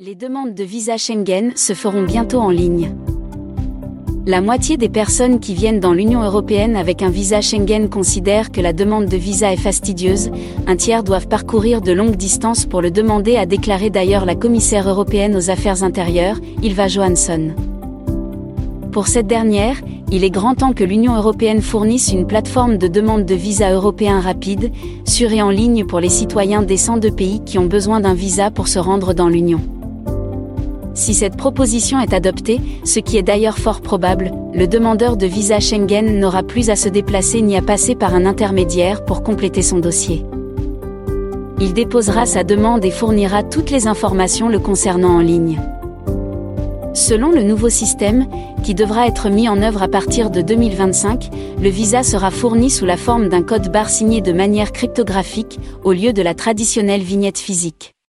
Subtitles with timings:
[0.00, 2.96] Les demandes de visa Schengen se feront bientôt en ligne.
[4.26, 8.60] La moitié des personnes qui viennent dans l'Union européenne avec un visa Schengen considèrent que
[8.60, 10.32] la demande de visa est fastidieuse,
[10.66, 14.88] un tiers doivent parcourir de longues distances pour le demander a déclaré d'ailleurs la commissaire
[14.88, 17.54] européenne aux affaires intérieures, Ilva Johansson.
[18.90, 19.80] Pour cette dernière,
[20.10, 24.18] il est grand temps que l'Union européenne fournisse une plateforme de demande de visa européen
[24.18, 24.72] rapide,
[25.04, 28.50] sûre et en ligne pour les citoyens des 102 pays qui ont besoin d'un visa
[28.50, 29.60] pour se rendre dans l'Union.
[30.94, 35.58] Si cette proposition est adoptée, ce qui est d'ailleurs fort probable, le demandeur de visa
[35.58, 39.80] Schengen n'aura plus à se déplacer ni à passer par un intermédiaire pour compléter son
[39.80, 40.24] dossier.
[41.60, 45.60] Il déposera sa demande et fournira toutes les informations le concernant en ligne.
[46.92, 48.28] Selon le nouveau système,
[48.62, 51.28] qui devra être mis en œuvre à partir de 2025,
[51.60, 55.92] le visa sera fourni sous la forme d'un code barre signé de manière cryptographique, au
[55.92, 57.93] lieu de la traditionnelle vignette physique.